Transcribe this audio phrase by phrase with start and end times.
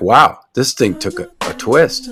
[0.00, 2.08] Wow, this thing took a, a twist.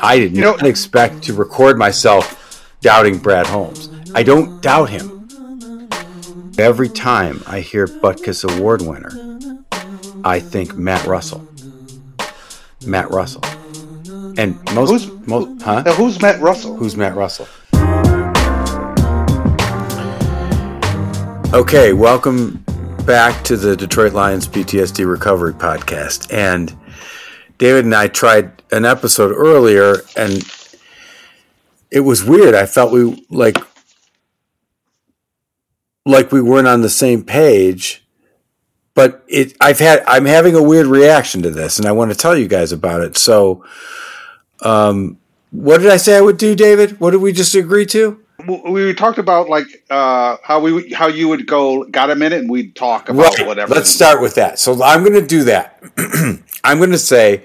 [0.00, 3.88] I did You not know- expect to record myself doubting Brad Holmes.
[4.14, 5.14] I don't doubt him.
[6.58, 9.10] Every time I hear Butkus Award winner,
[10.24, 11.46] I think Matt Russell.
[12.86, 13.44] Matt Russell.
[14.36, 15.82] And most, Who's- most huh?
[15.86, 16.76] Now, who's Matt Russell?
[16.76, 17.48] Who's Matt Russell?
[21.54, 22.62] Okay, welcome
[23.06, 26.30] back to the Detroit Lions PTSD Recovery Podcast.
[26.32, 26.76] And
[27.58, 30.42] David and I tried an episode earlier, and
[31.90, 32.54] it was weird.
[32.54, 33.56] I felt we like
[36.06, 38.04] like we weren't on the same page.
[38.94, 42.16] But it, I've had, I'm having a weird reaction to this, and I want to
[42.16, 43.16] tell you guys about it.
[43.16, 43.64] So,
[44.62, 45.18] um,
[45.52, 46.98] what did I say I would do, David?
[46.98, 48.20] What did we just agree to?
[48.46, 51.84] We talked about like uh, how we how you would go.
[51.84, 53.74] Got a minute, and we'd talk about whatever.
[53.74, 54.58] Let's start with that.
[54.60, 55.82] So I'm going to do that.
[56.64, 57.44] I'm going to say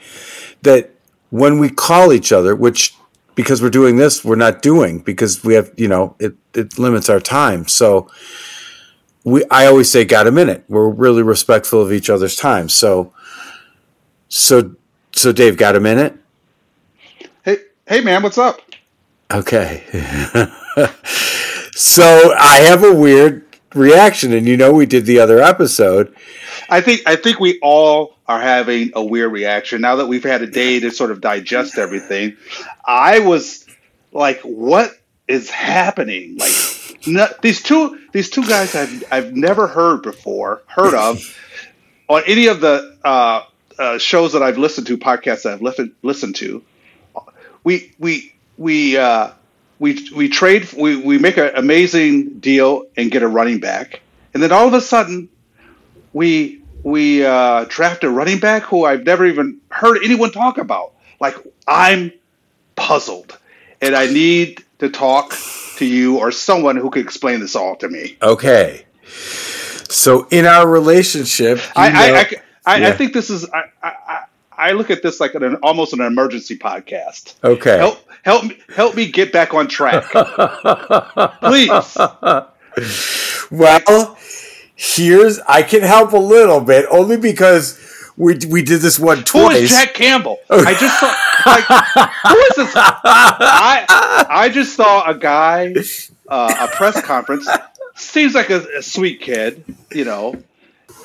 [0.61, 0.91] that
[1.31, 2.95] when we call each other, which
[3.35, 7.09] because we're doing this, we're not doing because we have, you know, it, it limits
[7.09, 7.67] our time.
[7.67, 8.09] So
[9.23, 10.63] we, I always say, got a minute.
[10.67, 12.69] We're really respectful of each other's time.
[12.69, 13.13] So,
[14.29, 14.75] so,
[15.13, 16.15] so Dave, got a minute?
[17.43, 17.57] Hey,
[17.87, 18.59] hey, man, what's up?
[19.31, 19.83] Okay.
[21.73, 26.15] so I have a weird reaction, and you know, we did the other episode.
[26.69, 30.41] I think I think we all are having a weird reaction now that we've had
[30.41, 32.37] a day to sort of digest everything.
[32.85, 33.65] I was
[34.11, 34.91] like, "What
[35.27, 36.53] is happening?" Like
[37.05, 41.21] no, these two these two guys I've I've never heard before, heard of
[42.09, 43.43] on any of the uh,
[43.77, 46.63] uh, shows that I've listened to, podcasts that I've listened listened to.
[47.63, 49.31] We we we uh,
[49.79, 54.01] we we trade we we make an amazing deal and get a running back,
[54.33, 55.29] and then all of a sudden
[56.13, 60.93] we we uh, draft a running back who I've never even heard anyone talk about.
[61.19, 61.35] Like
[61.67, 62.11] I'm
[62.75, 63.37] puzzled,
[63.81, 65.33] and I need to talk
[65.77, 68.17] to you or someone who can explain this all to me.
[68.21, 68.85] Okay.
[69.89, 72.19] So in our relationship, I I, know- I,
[72.65, 72.93] I, I Yeah.
[72.97, 73.63] think this is I,
[74.57, 77.35] I, look at this like an almost an emergency podcast.
[77.43, 77.77] okay.
[77.77, 80.03] Help help me help me get back on track,
[81.41, 81.97] please.
[83.51, 84.17] Well,
[84.75, 87.79] here's I can help a little bit only because
[88.17, 89.63] we we did this one Who twice.
[89.63, 90.39] is Jack Campbell?
[90.49, 91.13] I just saw
[91.45, 92.73] like who is this?
[92.75, 95.73] I I just saw a guy,
[96.27, 97.47] uh, a press conference.
[97.95, 100.41] Seems like a, a sweet kid, you know.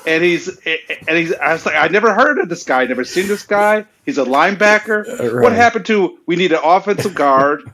[0.05, 1.33] And he's and he's.
[1.33, 2.85] I was like, I never heard of this guy.
[2.85, 3.85] Never seen this guy.
[4.05, 5.19] He's a linebacker.
[5.19, 5.43] Uh, right.
[5.43, 6.19] What happened to?
[6.25, 7.69] We need an offensive guard.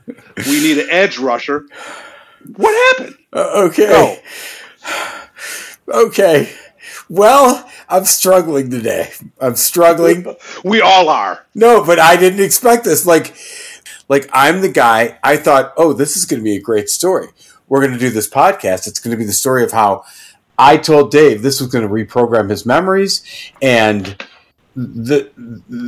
[0.46, 1.66] we need an edge rusher.
[2.56, 3.18] What happened?
[3.32, 4.22] Uh, okay.
[5.88, 6.52] Okay.
[7.08, 9.12] Well, I'm struggling today.
[9.40, 10.26] I'm struggling.
[10.64, 11.46] We all are.
[11.54, 13.06] No, but I didn't expect this.
[13.06, 13.36] Like,
[14.08, 15.18] like I'm the guy.
[15.22, 17.28] I thought, oh, this is going to be a great story.
[17.68, 18.86] We're going to do this podcast.
[18.86, 20.04] It's going to be the story of how
[20.58, 23.22] I told Dave this was going to reprogram his memories,
[23.60, 24.24] and
[24.74, 25.30] the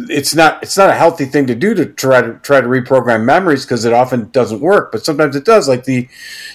[0.09, 3.25] it's not it's not a healthy thing to do to try to try to reprogram
[3.25, 4.93] memories because it often doesn't work.
[4.93, 5.69] But sometimes it does.
[5.69, 6.09] Like the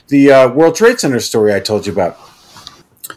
[0.07, 2.18] the uh, World Trade Center story I told you about.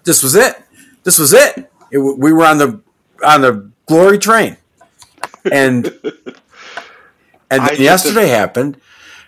[0.05, 0.63] This was it.
[1.05, 1.71] This was it.
[1.91, 2.81] it we were on the
[3.25, 4.57] on the glory train,
[5.51, 5.99] and
[7.51, 8.81] and yesterday happened,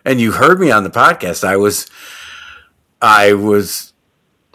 [0.04, 1.44] and you heard me on the podcast.
[1.44, 1.88] I was,
[3.00, 3.88] I was,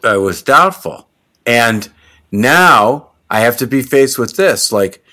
[0.03, 1.07] I was doubtful,
[1.45, 1.89] and
[2.31, 4.71] now I have to be faced with this.
[4.71, 5.03] Like,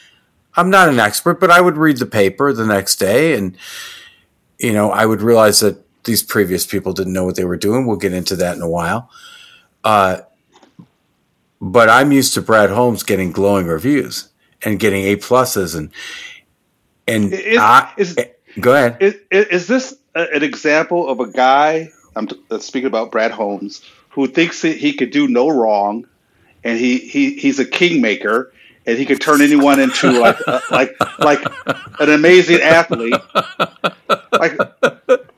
[0.56, 3.56] I'm not an expert, but I would read the paper the next day, and
[4.58, 7.86] you know, I would realize that these previous people didn't know what they were doing.
[7.86, 9.10] We'll get into that in a while.
[9.84, 10.18] Uh,
[11.60, 14.28] but I'm used to Brad Holmes getting glowing reviews
[14.62, 15.90] and getting A pluses and
[17.06, 18.16] and Is- I, is-
[18.60, 18.96] go ahead.
[19.00, 21.90] Is, is is this an example of a guy?
[22.16, 26.06] I'm t- speaking about Brad Holmes, who thinks that he could do no wrong,
[26.64, 28.52] and he, he he's a kingmaker,
[28.86, 31.42] and he could turn anyone into like uh, like like
[32.00, 33.14] an amazing athlete.
[34.32, 34.58] Like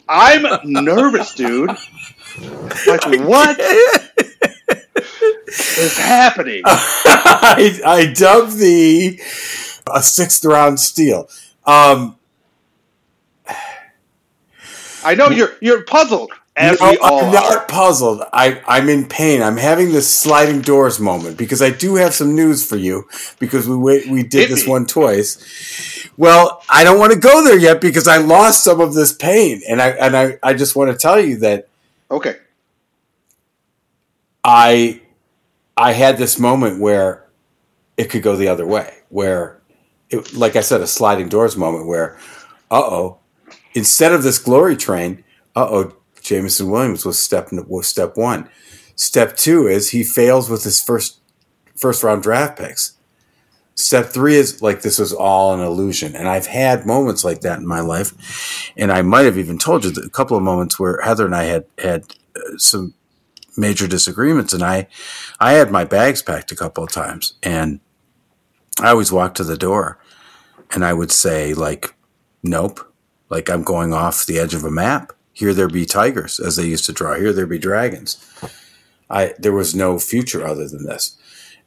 [0.09, 1.71] I'm nervous, dude.
[2.87, 4.11] Like what is
[5.99, 6.63] happening?
[6.65, 9.21] I, I dubbed the
[9.93, 11.29] a sixth round steal.
[11.65, 12.17] Um,
[15.05, 18.23] I know you're you're puzzled, no, we I'm not puzzled.
[18.33, 19.43] I, I'm in pain.
[19.43, 23.09] I'm having this sliding doors moment because I do have some news for you
[23.39, 24.71] because we we did Hit this me.
[24.71, 25.39] one twice.
[26.17, 29.63] Well, I don't want to go there yet because I lost some of this pain,
[29.69, 31.69] and I and I, I just want to tell you that
[32.11, 32.37] Okay.
[34.45, 35.01] I
[35.77, 37.27] I had this moment where
[37.97, 39.61] it could go the other way, where
[40.11, 42.19] it, like I said, a sliding doors moment where,
[42.71, 43.19] uh oh,
[43.75, 45.25] instead of this glory train,
[45.57, 48.49] uh oh, Jameson Williams was step was step one.
[48.95, 51.21] Step two is he fails with his first
[51.77, 52.97] first round draft picks.
[53.75, 57.59] Step three is like this was all an illusion, and I've had moments like that
[57.59, 61.01] in my life, and I might have even told you a couple of moments where
[61.01, 62.95] Heather and I had had uh, some
[63.57, 64.89] major disagreements, and I
[65.41, 67.81] I had my bags packed a couple of times, and
[68.81, 69.99] I always walked to the door,
[70.71, 71.95] and I would say like,
[72.43, 72.93] "Nope,"
[73.31, 75.13] like I'm going off the edge of a map.
[75.32, 77.14] Here there be tigers, as they used to draw.
[77.14, 78.25] Here there be dragons.
[79.08, 81.17] I there was no future other than this,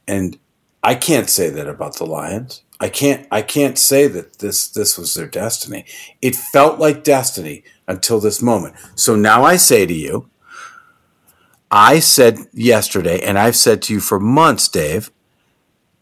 [0.06, 0.38] and
[0.82, 2.62] I can't say that about the Lions.
[2.78, 5.84] I can't I can't say that this this was their destiny.
[6.20, 8.76] It felt like destiny until this moment.
[8.94, 10.28] So now I say to you,
[11.70, 15.10] I said yesterday, and I've said to you for months, Dave,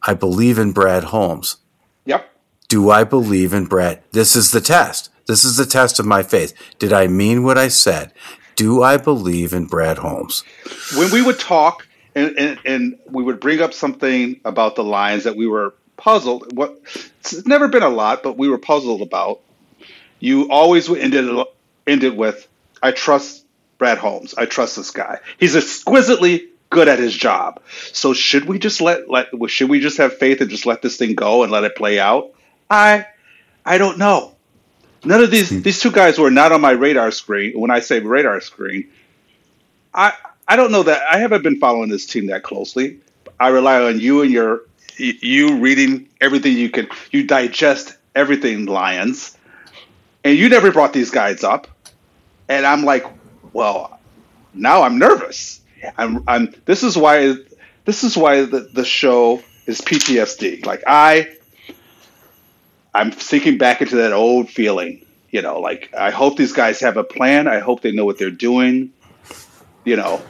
[0.03, 1.57] I believe in Brad Holmes.
[2.05, 2.31] Yep.
[2.69, 4.03] Do I believe in Brad?
[4.13, 5.11] This is the test.
[5.27, 6.55] This is the test of my faith.
[6.79, 8.13] Did I mean what I said?
[8.57, 10.45] Do I believe in Brad Holmes?
[10.97, 15.25] When we would talk and, and, and we would bring up something about the Lions
[15.25, 16.57] that we were puzzled.
[16.57, 16.81] What
[17.21, 19.41] it's never been a lot, but we were puzzled about.
[20.21, 21.47] You always ended
[21.87, 22.47] ended with,
[22.83, 23.45] "I trust
[23.79, 24.35] Brad Holmes.
[24.35, 25.21] I trust this guy.
[25.39, 27.61] He's exquisitely good at his job.
[27.93, 30.97] So should we just let let should we just have faith and just let this
[30.97, 32.33] thing go and let it play out?
[32.71, 33.07] I
[33.65, 34.34] I don't know.
[35.05, 35.61] None of these hmm.
[35.61, 37.59] these two guys were not on my radar screen.
[37.59, 38.89] When I say radar screen,
[39.93, 40.13] I
[40.47, 42.99] I don't know that I haven't been following this team that closely.
[43.39, 44.63] I rely on you and your
[44.97, 46.89] you reading everything you can.
[47.11, 49.37] You digest everything, Lions,
[50.23, 51.67] and you never brought these guys up.
[52.49, 53.07] And I'm like,
[53.53, 53.99] well,
[54.53, 55.61] now I'm nervous.
[55.99, 56.55] I'm I'm.
[56.65, 57.35] This is why
[57.85, 60.65] this is why the the show is PTSD.
[60.65, 61.37] Like I,
[62.95, 65.05] I'm sinking back into that old feeling.
[65.31, 67.49] You know, like I hope these guys have a plan.
[67.49, 68.93] I hope they know what they're doing.
[69.85, 70.23] You know,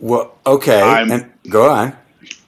[0.00, 0.80] well, okay.
[0.80, 1.96] I'm, and go on.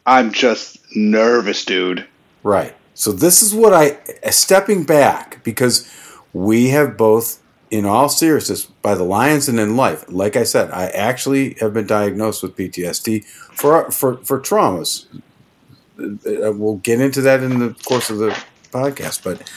[0.06, 2.06] I'm just nervous, dude.
[2.42, 2.74] Right.
[2.94, 3.98] So this is what I
[4.30, 5.90] stepping back because
[6.32, 7.40] we have both
[7.70, 10.04] in all seriousness by the Lions and in life.
[10.08, 15.06] Like I said, I actually have been diagnosed with PTSD for for for traumas.
[15.98, 18.36] Uh, we'll get into that in the course of the
[18.72, 19.50] podcast, but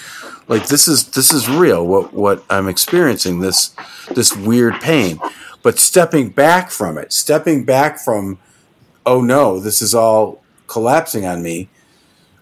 [0.47, 3.75] like this is this is real what what I'm experiencing this
[4.13, 5.19] this weird pain
[5.65, 8.37] but stepping back from it, stepping back from,
[9.03, 11.69] oh no, this is all collapsing on me.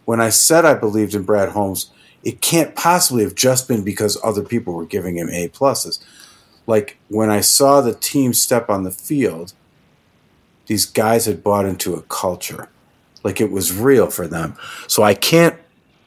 [0.04, 1.90] When I said I believed in Brad Holmes,
[2.26, 6.04] it can't possibly have just been because other people were giving him A pluses.
[6.68, 9.54] Like when I saw the team step on the field,
[10.68, 12.68] these guys had bought into a culture.
[13.24, 14.58] Like it was real for them.
[14.90, 15.56] So I can't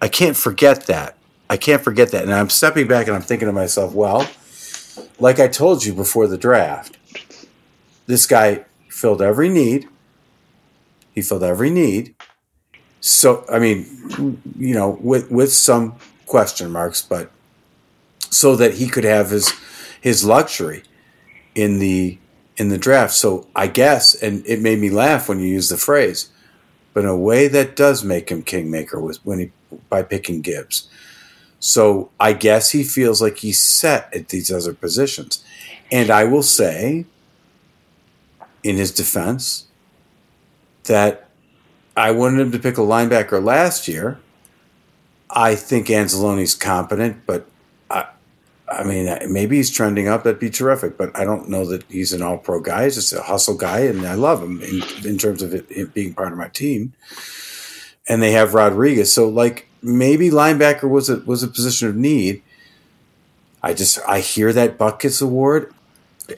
[0.01, 1.17] I can't forget that.
[1.49, 2.23] I can't forget that.
[2.23, 4.29] And I'm stepping back and I'm thinking to myself, well,
[5.19, 6.97] like I told you before the draft,
[8.07, 9.89] this guy filled every need.
[11.15, 12.15] He filled every need.
[13.01, 15.97] So I mean, you know, with with some
[16.27, 17.31] question marks, but
[18.31, 19.53] so that he could have his
[20.01, 20.83] his luxury
[21.55, 22.19] in the
[22.57, 23.15] in the draft.
[23.15, 26.29] So I guess, and it made me laugh when you use the phrase,
[26.97, 29.51] but in a way that does make him kingmaker was when he
[29.91, 30.89] by picking Gibbs.
[31.61, 35.45] So I guess he feels like he's set at these other positions.
[35.93, 37.05] And I will say
[38.65, 39.67] in his defense
[40.85, 41.29] that
[41.99, 44.19] I wanted him to pick a linebacker last year.
[45.29, 47.47] I think Anzalone's competent, but
[48.69, 50.25] I mean, maybe he's trending up.
[50.25, 50.99] That'd be terrific.
[50.99, 52.85] But I don't know that he's an all-pro guy.
[52.85, 55.95] He's just a hustle guy, and I love him in, in terms of it, it
[55.95, 56.93] being part of my team.
[58.09, 62.43] And they have Rodriguez, so like maybe linebacker was a was a position of need.
[63.63, 65.75] I just I hear that Butkus award,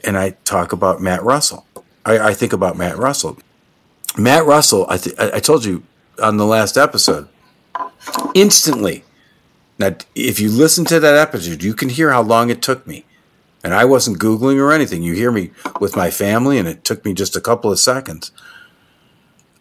[0.03, 1.65] and I talk about Matt Russell.
[2.05, 3.37] I, I think about Matt Russell.
[4.17, 5.83] Matt Russell, I, th- I told you
[6.21, 7.27] on the last episode,
[8.33, 9.03] instantly.
[9.79, 13.05] Now, if you listen to that episode, you can hear how long it took me.
[13.63, 15.03] And I wasn't Googling or anything.
[15.03, 18.31] You hear me with my family, and it took me just a couple of seconds.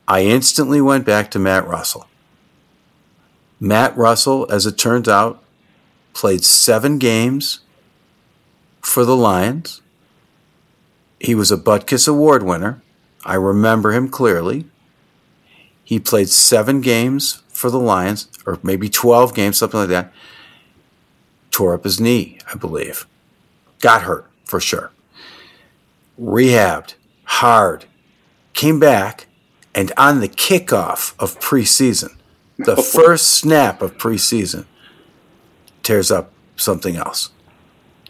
[0.07, 2.09] I instantly went back to Matt Russell.
[3.61, 5.43] Matt Russell, as it turns out,
[6.15, 7.61] played seven games
[8.81, 9.83] for the Lions.
[11.21, 12.83] He was a Butkus Award winner.
[13.25, 14.67] I remember him clearly.
[15.85, 20.13] He played seven games for the Lions, or maybe 12 games, something like that.
[21.51, 23.07] Tore up his knee, I believe.
[23.81, 24.93] Got hurt, for sure.
[26.21, 27.85] Rehabbed hard.
[28.55, 29.27] Came back,
[29.75, 32.17] and on the kickoff of preseason,
[32.59, 34.67] The first snap of preseason
[35.83, 37.31] tears up something else.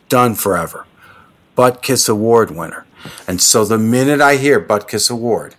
[0.08, 0.86] Done forever.
[1.56, 2.86] Butkus Award winner.
[3.26, 5.54] And so the minute I hear Butkus Award,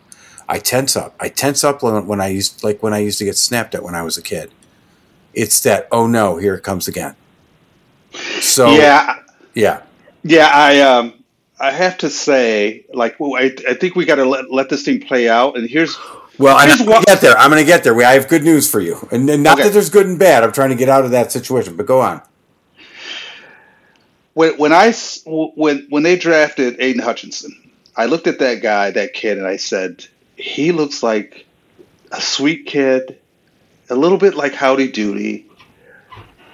[0.50, 1.16] I tense up.
[1.20, 3.94] I tense up when I used like when I used to get snapped at when
[3.94, 4.52] I was a kid.
[5.34, 7.16] It's that oh no, here it comes again.
[8.42, 9.20] So yeah,
[9.54, 9.84] yeah,
[10.24, 10.50] yeah.
[10.52, 11.24] I um,
[11.60, 15.02] I have to say, like, I, I think we got to let let this thing
[15.02, 15.56] play out.
[15.56, 16.00] And here's
[16.40, 17.38] well, I'm going to get there.
[17.38, 17.94] I'm going to get there.
[17.94, 19.68] We, I have good news for you, and not okay.
[19.68, 20.44] that there's good and bad.
[20.44, 22.24] I'm trying to get out of that situation, but go on.
[24.34, 24.94] When when I
[25.26, 29.58] when when they drafted Aidan Hutchinson, I looked at that guy, that kid, and I
[29.58, 30.08] said,
[30.40, 31.46] he looks like
[32.12, 33.20] a sweet kid,
[33.90, 35.46] a little bit like Howdy Doody.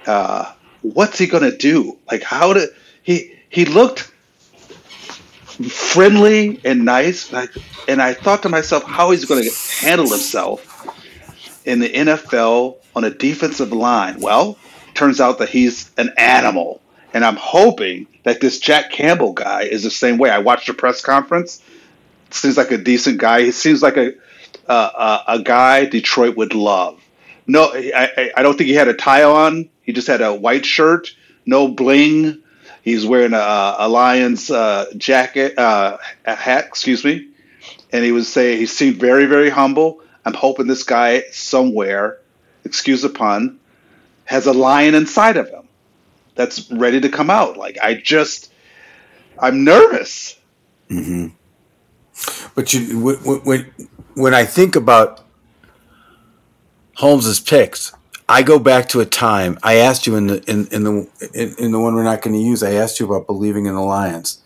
[0.06, 0.52] Uh,
[0.82, 1.96] what's he gonna do?
[2.10, 2.70] Like how did
[3.02, 3.32] he?
[3.48, 4.10] He looked
[5.68, 7.46] friendly and nice, I,
[7.88, 9.50] and I thought to myself, how he's to
[9.80, 10.72] handle himself
[11.64, 14.20] in the NFL on a defensive line.
[14.20, 14.58] Well,
[14.94, 16.82] turns out that he's an animal,
[17.14, 20.28] and I'm hoping that this Jack Campbell guy is the same way.
[20.28, 21.62] I watched a press conference
[22.30, 23.42] seems like a decent guy.
[23.42, 24.14] He seems like a
[24.68, 27.00] uh, a guy Detroit would love.
[27.46, 29.68] No, I, I don't think he had a tie on.
[29.82, 31.14] He just had a white shirt,
[31.44, 32.42] no bling.
[32.82, 37.28] He's wearing a, a Lions uh, jacket, uh, hat, excuse me.
[37.92, 40.02] And he was saying he seemed very, very humble.
[40.24, 42.18] I'm hoping this guy somewhere,
[42.64, 43.60] excuse the pun,
[44.24, 45.68] has a lion inside of him
[46.34, 47.56] that's ready to come out.
[47.56, 48.52] Like I just,
[49.38, 50.36] I'm nervous.
[50.90, 51.28] Mm-hmm.
[52.54, 52.98] But you,
[53.44, 53.72] when
[54.14, 55.24] when I think about
[56.96, 57.92] Holmes's picks,
[58.28, 59.58] I go back to a time.
[59.62, 62.34] I asked you in the in, in the in, in the one we're not going
[62.34, 62.62] to use.
[62.62, 64.42] I asked you about believing in the Lions,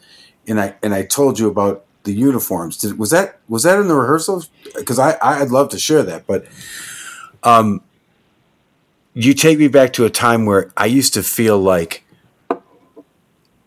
[0.46, 2.76] and I and I told you about the uniforms.
[2.76, 4.50] Did, was that was that in the rehearsals?
[4.76, 6.46] Because I I'd love to share that, but
[7.42, 7.82] um,
[9.14, 12.04] you take me back to a time where I used to feel like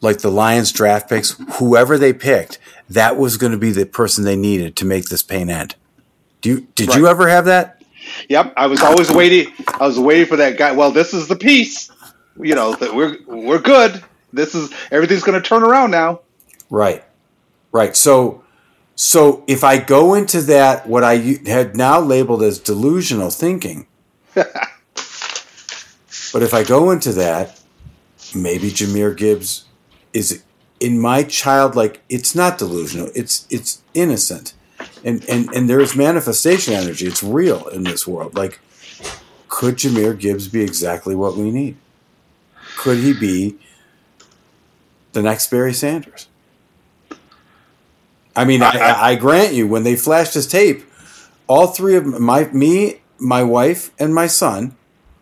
[0.03, 4.25] like the Lions draft picks, whoever they picked, that was going to be the person
[4.25, 5.75] they needed to make this pain end.
[6.41, 6.97] Do you, did right.
[6.97, 7.81] you ever have that?
[8.27, 9.53] Yep, I was always waiting.
[9.79, 10.73] I was waiting for that guy.
[10.73, 11.89] Well, this is the piece.
[12.37, 14.03] You know that we're we're good.
[14.33, 16.19] This is everything's going to turn around now.
[16.69, 17.03] Right,
[17.71, 17.95] right.
[17.95, 18.43] So,
[18.95, 23.87] so if I go into that, what I had now labeled as delusional thinking,
[24.33, 24.47] but
[26.33, 27.61] if I go into that,
[28.35, 29.65] maybe Jahmyr Gibbs
[30.13, 30.43] is
[30.79, 34.53] in my childlike it's not delusional it's it's innocent.
[35.03, 38.35] And and and there's manifestation energy it's real in this world.
[38.35, 38.59] Like
[39.49, 41.77] could Jahmyr Gibbs be exactly what we need?
[42.77, 43.57] Could he be
[45.11, 46.27] the next Barry Sanders?
[48.35, 50.83] I mean I, I, I grant you when they flashed his tape
[51.47, 54.75] all three of my me my wife and my son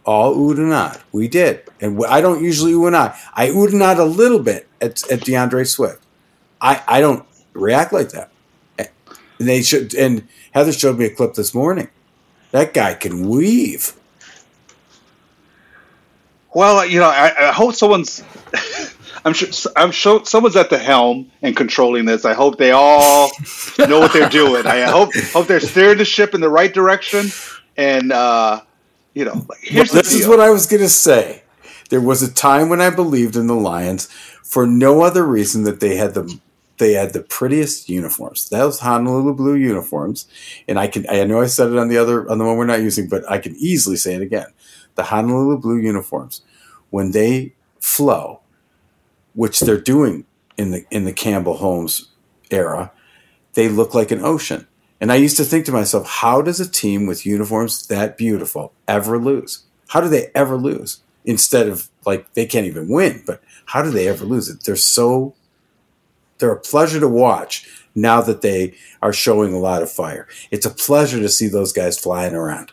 [0.05, 1.01] all nod.
[1.12, 1.63] We did.
[1.79, 3.15] And I don't usually ooh.
[3.34, 6.03] I and nod a little bit at, at D'Andre Swift.
[6.60, 8.31] I, I don't react like that.
[8.77, 9.96] And they should.
[9.96, 11.89] And Heather showed me a clip this morning.
[12.51, 13.93] That guy can weave.
[16.53, 18.24] Well, you know, I, I hope someone's.
[19.25, 19.72] I'm sure.
[19.75, 22.25] I'm sure someone's at the helm and controlling this.
[22.25, 23.31] I hope they all
[23.79, 24.65] know what they're doing.
[24.65, 27.27] I hope hope they're steering the ship in the right direction.
[27.77, 28.62] And uh,
[29.13, 31.44] you know, like, here's well, this is what I was going to say.
[31.89, 34.06] There was a time when I believed in the Lions
[34.44, 36.39] for no other reason that they had the
[36.77, 38.50] they had the prettiest uniforms.
[38.50, 40.27] Those Honolulu blue uniforms,
[40.68, 42.65] and I can I know I said it on the other on the one we're
[42.65, 44.48] not using, but I can easily say it again.
[44.96, 46.41] The Honolulu blue uniforms,
[46.89, 48.41] when they flow,
[49.34, 50.25] which they're doing
[50.58, 52.10] in the in the Campbell Holmes
[52.50, 52.91] era,
[53.53, 54.68] they look like an ocean.
[55.01, 58.72] And I used to think to myself, how does a team with uniforms that beautiful
[58.88, 59.63] ever lose?
[59.89, 61.01] How do they ever lose?
[61.25, 64.63] Instead of like they can't even win, but how do they ever lose it?
[64.63, 65.36] They're so
[66.38, 70.27] they're a pleasure to watch now that they are showing a lot of fire.
[70.50, 72.72] It's a pleasure to see those guys flying around.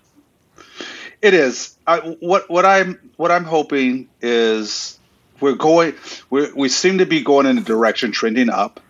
[1.20, 1.76] It is.
[1.86, 4.98] I, what what I'm what I'm hoping is
[5.40, 5.94] we're going
[6.30, 8.80] we we seem to be going in a direction trending up,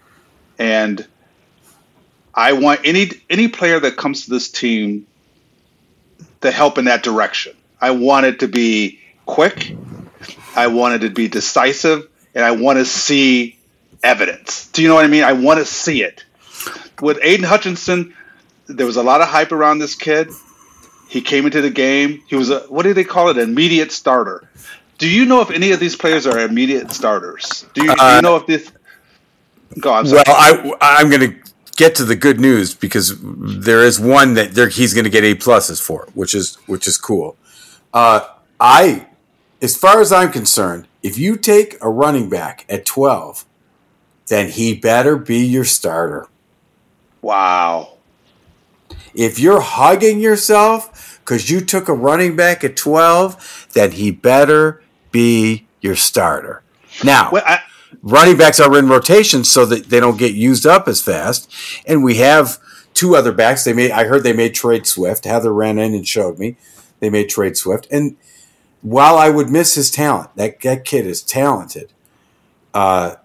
[0.59, 1.07] and
[2.39, 5.09] I want any any player that comes to this team
[6.41, 7.57] to help in that direction.
[7.81, 9.75] I want it to be quick.
[10.55, 13.59] I want it to be decisive, and I want to see
[14.05, 14.69] evidence.
[14.69, 15.25] Do you know what I mean?
[15.25, 16.25] I want to see it.
[17.01, 18.15] With Aidan Hutchinson,
[18.69, 20.29] there was a lot of hype around this kid.
[21.09, 22.23] He came into the game.
[22.29, 23.37] He was a what do they call it?
[23.37, 24.49] An immediate starter.
[24.99, 27.67] Do you know if any of these players are immediate starters?
[27.75, 28.71] Do you, do you uh, know if this?
[29.81, 29.93] Go.
[29.93, 30.23] I'm sorry.
[30.25, 31.48] Well, I I'm going to
[31.79, 35.25] get to the good news because there is one that there, he's going to get
[35.25, 37.37] A pluses for, which is which is cool.
[37.95, 38.21] Uh,
[38.61, 39.07] I,
[39.63, 43.47] as far as I'm concerned, if you take a running back at 12,
[44.27, 46.27] then he better be your starter.
[47.23, 47.95] Wow.
[49.15, 54.83] If you're hugging yourself because you took a running back at 12, then he better
[55.13, 56.63] be your starter.
[57.05, 57.61] Now, Well, I,
[58.03, 61.51] running backs are in rotation so that they don't get used up as fast.
[61.87, 62.59] And we have
[62.95, 63.65] two other backs.
[63.65, 65.25] They made I heard they made trade Swift.
[65.25, 66.57] Heather ran in and showed me
[67.01, 67.87] they made trade Swift.
[67.91, 68.17] And
[68.83, 71.93] while I would miss his talent, that that kid is talented.
[72.75, 73.17] Uh,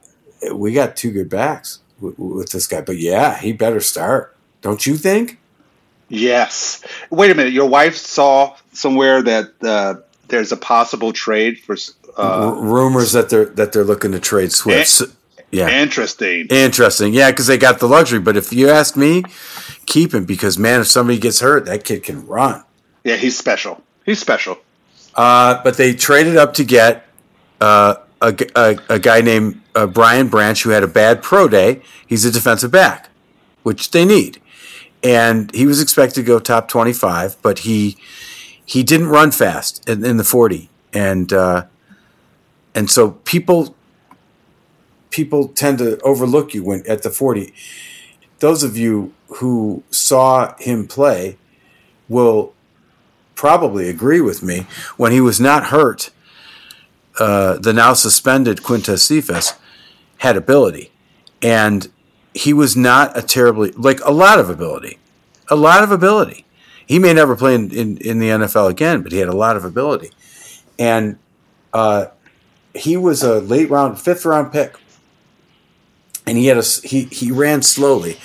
[0.53, 2.81] we got two good backs with, with this guy.
[2.81, 4.35] But yeah, he better start.
[4.61, 5.39] Don't you think?
[6.09, 6.83] yes.
[7.09, 7.53] Wait a minute.
[7.53, 9.95] Your wife saw somewhere that uh,
[10.27, 11.75] there's a possible trade for.
[12.17, 15.01] R- Uh, rumors that they're that they're looking to trade Swift.
[15.51, 16.47] Yeah, Interesting.
[16.49, 17.13] Interesting.
[17.13, 18.19] Yeah, because they got the luxury.
[18.19, 19.23] But if you ask me,
[19.85, 22.63] keep him because, man, if somebody gets hurt, that kid can run.
[23.03, 23.83] Yeah, he's special.
[24.03, 24.57] He's special.
[25.13, 27.05] Uh, but they traded up to get
[27.61, 31.81] uh, a, a- a guy named uh, Brian Branch who had a bad pro day.
[32.07, 33.09] He's a defensive back,
[33.61, 34.41] which they need.
[35.03, 37.95] And he was expected to go top 25, but he
[38.65, 40.69] he didn't run fast in, in the 40.
[40.93, 41.65] And uh,
[42.75, 43.75] and so people
[45.13, 47.53] people tend to overlook you when at the 40.
[48.39, 51.37] Those of you who saw him play
[52.09, 52.53] will
[53.35, 54.65] probably agree with me
[54.97, 56.09] when he was not hurt.
[57.19, 59.53] Uh, the now suspended Quintez Cephus
[60.17, 60.91] had ability,
[61.43, 61.91] and
[62.33, 64.97] he was not a terribly like a lot of ability,
[65.47, 66.43] a lot of ability.
[66.85, 69.55] He may never play in, in, in the NFL again, but he had a lot
[69.55, 70.09] of ability,
[70.79, 71.19] and
[71.71, 72.07] uh,
[72.73, 74.75] he was a late round, fifth round pick,
[76.25, 78.17] and he had a he he ran slowly,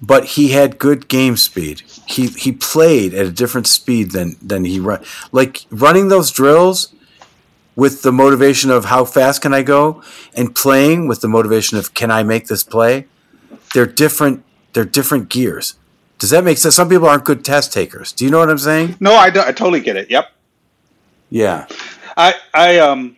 [0.00, 1.82] but he had good game speed.
[2.06, 6.94] He he played at a different speed than than he run like running those drills
[7.76, 10.02] with the motivation of how fast can I go
[10.34, 13.06] and playing with the motivation of can I make this play.
[13.74, 14.44] They're different.
[14.72, 15.74] They're different gears.
[16.18, 16.76] Does that make sense?
[16.76, 18.12] Some people aren't good test takers.
[18.12, 18.96] Do you know what I'm saying?
[19.00, 20.10] No, I, I totally get it.
[20.10, 20.30] Yep.
[21.30, 21.66] Yeah.
[22.16, 23.16] I I um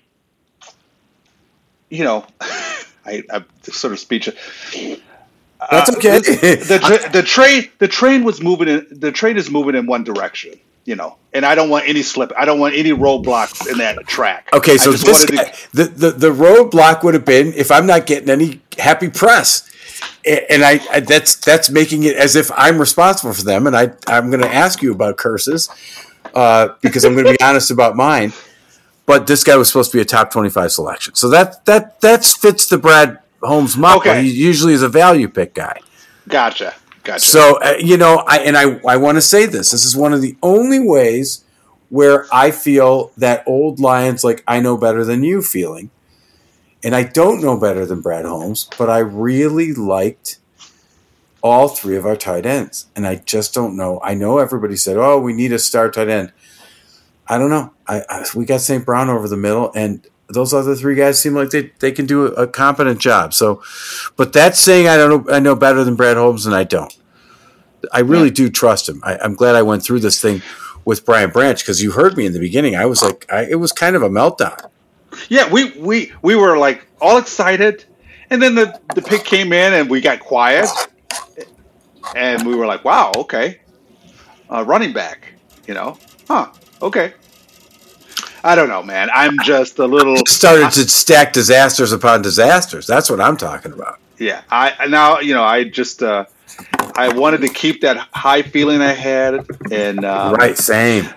[1.90, 2.27] you know
[3.07, 4.37] I I'm sort of speechless.
[5.70, 6.18] That's Uh, okay.
[6.18, 10.05] the, tra- the train the train was moving in the train is moving in one
[10.05, 10.53] direction,
[10.85, 12.33] you know, and I don't want any slip.
[12.37, 14.49] I don't want any roadblocks in that track.
[14.53, 18.29] Okay, so this guy, the, the the roadblock would have been if I'm not getting
[18.31, 19.68] any happy press,
[20.27, 23.92] and I, I that's that's making it as if I'm responsible for them, and I
[24.07, 25.70] I'm going to ask you about curses
[26.35, 28.33] uh, because I'm going to be honest about mine.
[29.07, 32.25] But this guy was supposed to be a top 25 selection, so that that that
[32.25, 34.01] fits the Brad Holmes model.
[34.01, 34.23] Okay.
[34.23, 35.81] He usually is a value pick guy.
[36.29, 37.25] gotcha, gotcha.
[37.25, 39.71] So uh, you know, I and I I want to say this.
[39.71, 41.45] This is one of the only ways
[41.88, 45.90] where I feel that old Lions like I know better than you feeling,
[46.83, 50.38] and I don't know better than Brad Holmes, but I really liked
[51.42, 54.01] all three of our tight ends, and I just don't know.
[54.03, 56.33] I know everybody said, "Oh, we need a star tight end."
[57.28, 57.72] I don't know.
[57.86, 58.84] I, I we got St.
[58.84, 62.26] Brown over the middle, and those other three guys seem like they, they can do
[62.26, 63.32] a, competent job.
[63.32, 63.62] So,
[64.16, 65.32] but that's saying I don't know.
[65.32, 66.96] I know better than Brad Holmes, and I don't.
[67.92, 69.00] I really do trust him.
[69.04, 70.42] I, I'm glad I went through this thing
[70.84, 72.74] with Brian Branch because you heard me in the beginning.
[72.74, 74.70] I was like, I, it was kind of a meltdown.
[75.28, 77.84] yeah, we we we were like all excited,
[78.30, 80.68] and then the the pick came in, and we got quiet,
[82.14, 83.60] and we were like, wow, okay,
[84.50, 85.34] uh, running back,
[85.66, 86.50] you know, huh,
[86.82, 87.14] okay.
[88.44, 89.08] I don't know, man.
[89.12, 90.16] I'm just a little.
[90.28, 92.86] Started to stack disasters upon disasters.
[92.86, 93.98] That's what I'm talking about.
[94.18, 96.26] Yeah, I now you know I just uh,
[96.94, 101.08] I wanted to keep that high feeling I had, and uh, right, same.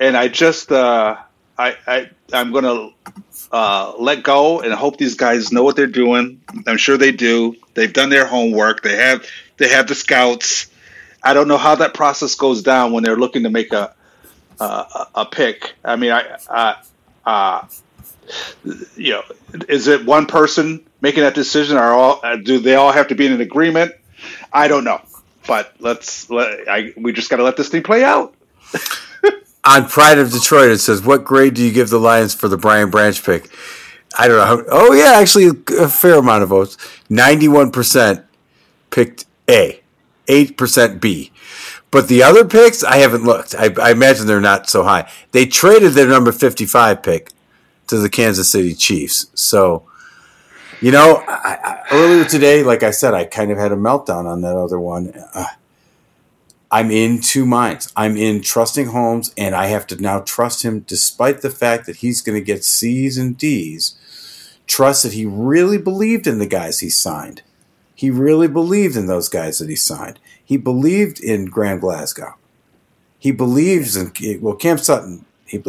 [0.00, 1.16] and I just uh,
[1.58, 2.90] I I I'm gonna
[3.52, 6.40] uh, let go and hope these guys know what they're doing.
[6.66, 7.56] I'm sure they do.
[7.74, 8.82] They've done their homework.
[8.82, 10.70] They have they have the scouts.
[11.22, 13.94] I don't know how that process goes down when they're looking to make a
[14.60, 15.74] a, a pick.
[15.84, 16.74] I mean, I uh,
[17.24, 17.66] uh,
[18.96, 19.22] you know,
[19.68, 21.76] is it one person making that decision?
[21.76, 23.92] Are all uh, do they all have to be in an agreement?
[24.52, 25.00] I don't know,
[25.46, 28.34] but let's let I we just got to let this thing play out.
[29.64, 32.56] On Pride of Detroit, it says, "What grade do you give the Lions for the
[32.56, 33.50] Brian Branch pick?"
[34.18, 34.64] I don't know.
[34.70, 36.76] Oh yeah, actually, a fair amount of votes.
[37.08, 38.24] Ninety-one percent
[38.90, 39.80] picked A,
[40.28, 41.32] eight percent B.
[41.90, 43.54] But the other picks, I haven't looked.
[43.54, 45.10] I, I imagine they're not so high.
[45.32, 47.30] They traded their number fifty-five pick
[47.86, 49.30] to the Kansas City Chiefs.
[49.34, 49.84] So
[50.80, 54.26] You know, I, I, earlier today, like I said, I kind of had a meltdown
[54.26, 55.12] on that other one.
[55.34, 55.46] Uh,
[56.70, 57.92] I'm in two minds.
[57.96, 61.96] I'm in trusting Holmes, and I have to now trust him despite the fact that
[61.96, 63.96] he's going to get C's and D's.
[64.68, 67.42] Trust that he really believed in the guys he signed.
[67.94, 70.20] He really believed in those guys that he signed.
[70.48, 72.36] He believed in Graham Glasgow.
[73.18, 75.26] He believes in well Cam Sutton.
[75.44, 75.62] He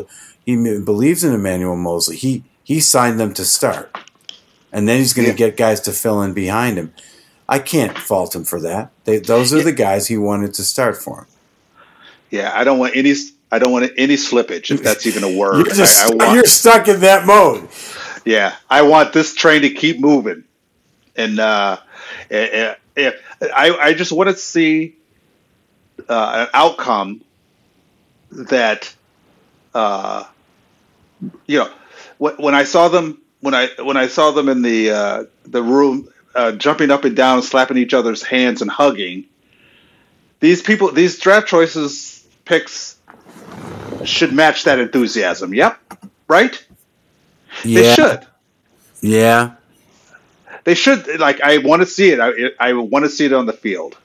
[0.46, 2.16] he believes in Emmanuel Moseley.
[2.16, 3.94] He he signed them to start,
[4.72, 5.50] and then he's going to yeah.
[5.50, 6.94] get guys to fill in behind him.
[7.50, 8.92] I can't fault him for that.
[9.04, 11.28] They, those are the guys he wanted to start for him.
[12.30, 13.14] Yeah, I don't want any.
[13.52, 15.66] I don't want any slippage, if that's even a word.
[15.66, 17.68] you're, just, I, I want, you're stuck in that mode.
[18.24, 20.46] Yeah, I want this train to keep moving,
[21.18, 21.80] and uh,
[23.42, 24.96] I, I just want to see
[26.08, 27.22] uh, an outcome
[28.32, 28.94] that,
[29.74, 30.26] uh,
[31.46, 31.72] you know,
[32.18, 36.10] when I saw them when I when I saw them in the uh, the room
[36.36, 39.26] uh, jumping up and down, slapping each other's hands and hugging.
[40.40, 42.98] These people, these draft choices picks
[44.06, 45.54] should match that enthusiasm.
[45.54, 45.80] Yep,
[46.28, 46.66] right?
[47.64, 47.82] Yeah.
[47.82, 48.28] They should.
[49.02, 49.56] Yeah.
[50.70, 51.20] They should.
[51.20, 52.20] Like, I want to see it.
[52.20, 53.98] I, I want to see it on the field.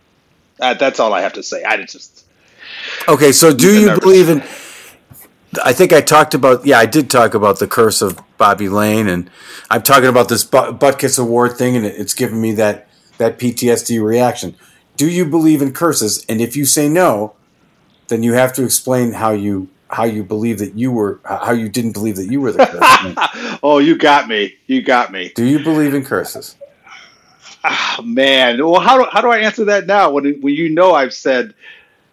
[0.59, 1.63] Uh, that's all I have to say.
[1.63, 2.25] I just.
[3.07, 4.41] Okay, so do you believe in?
[5.63, 6.65] I think I talked about.
[6.65, 9.31] Yeah, I did talk about the curse of Bobby Layne, and
[9.71, 14.57] I'm talking about this Butkus Award thing, and it's giving me that that PTSD reaction.
[14.97, 16.25] Do you believe in curses?
[16.31, 17.35] And if you say no,
[18.09, 21.69] then you have to explain how you how you believe that you were how you
[21.69, 23.59] didn't believe that you were the curse.
[23.63, 24.57] oh, you got me.
[24.67, 25.33] You got me.
[25.35, 26.57] Do you believe in curses?
[27.65, 30.95] Oh, man, well, how do how do I answer that now when when you know
[30.95, 31.55] I've said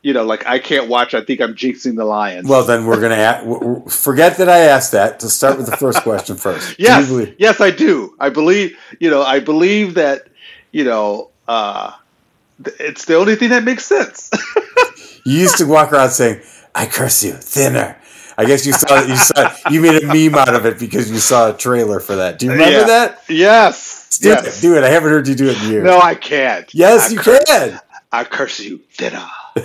[0.03, 1.13] you know, like I can't watch.
[1.13, 2.47] I think I'm jinxing the Lions.
[2.47, 5.19] Well, then we're gonna ask, forget that I asked that.
[5.19, 6.79] To start with the first question first.
[6.79, 8.15] yes, yes, I do.
[8.19, 8.77] I believe.
[8.99, 10.27] You know, I believe that.
[10.71, 11.91] You know, uh,
[12.79, 14.31] it's the only thing that makes sense.
[15.25, 16.41] you used to walk around saying,
[16.73, 17.97] "I curse you, thinner."
[18.37, 21.19] I guess you saw you saw you made a meme out of it because you
[21.19, 22.39] saw a trailer for that.
[22.39, 22.85] Do you remember yeah.
[22.85, 23.23] that?
[23.29, 24.17] Yes.
[24.19, 24.57] Do yes.
[24.57, 24.61] it.
[24.61, 24.83] Do it.
[24.83, 25.83] I haven't heard you do it in years.
[25.83, 26.73] No, I can't.
[26.73, 27.79] Yes, I you curse, can.
[28.11, 29.63] I curse you, thinner um,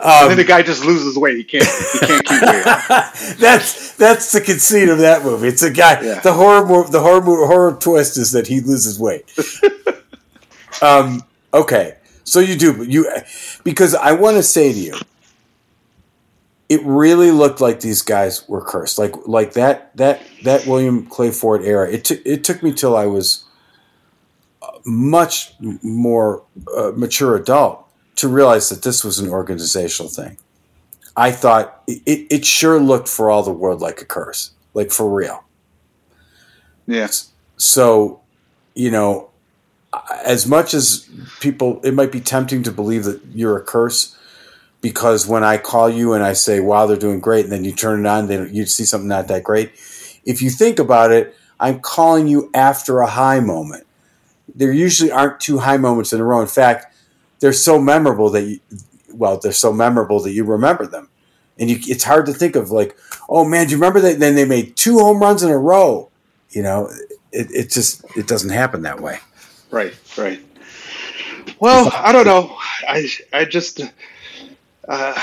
[0.00, 1.36] and then the guy just loses weight.
[1.36, 1.64] He can't.
[1.64, 3.38] He can't keep weight.
[3.38, 5.48] that's that's the conceit of that movie.
[5.48, 6.00] It's a guy.
[6.02, 6.20] Yeah.
[6.20, 6.84] The horror.
[6.90, 7.22] The horror.
[7.22, 9.32] Horror twist is that he loses weight.
[10.82, 11.22] um.
[11.54, 11.96] Okay.
[12.26, 13.08] So you do but you
[13.64, 14.94] because I want to say to you,
[16.68, 18.98] it really looked like these guys were cursed.
[18.98, 21.90] Like like that that that William Clay Ford era.
[21.90, 23.44] It took it took me till I was
[24.84, 26.42] much more
[26.76, 27.86] uh, mature adult
[28.16, 30.36] to realize that this was an organizational thing.
[31.16, 35.08] I thought it, it sure looked for all the world like a curse, like for
[35.08, 35.44] real.
[36.86, 37.30] Yes.
[37.56, 38.20] So,
[38.74, 39.30] you know,
[40.24, 41.08] as much as
[41.40, 44.16] people, it might be tempting to believe that you're a curse
[44.80, 47.72] because when I call you and I say, wow, they're doing great, and then you
[47.72, 49.72] turn it on, then you see something not that great.
[50.24, 53.86] If you think about it, I'm calling you after a high moment.
[54.54, 56.40] There usually aren't two high moments in a row.
[56.40, 56.94] In fact,
[57.40, 58.60] they're so memorable that you,
[59.12, 61.08] well, they're so memorable that you remember them.
[61.58, 62.96] And you, it's hard to think of like,
[63.28, 64.20] oh man, do you remember that?
[64.20, 66.10] Then they made two home runs in a row.
[66.50, 66.90] You know,
[67.32, 69.18] it, it just it doesn't happen that way.
[69.70, 70.40] Right, right.
[71.60, 72.56] Well, I don't know.
[72.88, 75.14] I I just uh,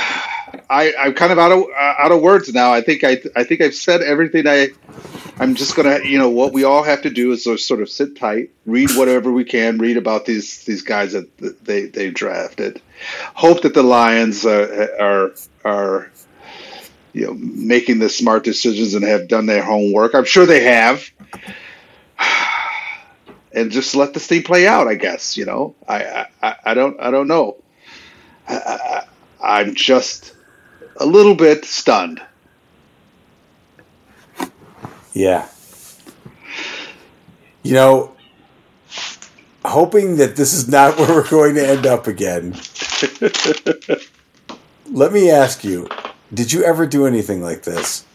[0.70, 2.74] I I'm kind of out of uh, out of words now.
[2.74, 4.70] I think I I think I've said everything I
[5.40, 8.16] I'm just gonna, you know, what we all have to do is sort of sit
[8.16, 12.82] tight, read whatever we can, read about these these guys that they they drafted,
[13.34, 15.34] hope that the Lions uh, are
[15.66, 16.12] are
[17.14, 20.14] you know making the smart decisions and have done their homework.
[20.14, 21.10] I'm sure they have,
[23.54, 24.88] and just let this thing play out.
[24.88, 27.58] I guess you know, I I, I don't I don't know.
[28.48, 29.06] I, I,
[29.42, 30.36] I'm just
[30.98, 32.22] a little bit stunned.
[35.14, 35.48] Yeah.
[37.62, 38.16] You know,
[39.64, 42.52] hoping that this is not where we're going to end up again.
[44.92, 45.88] let me ask you
[46.34, 48.06] did you ever do anything like this?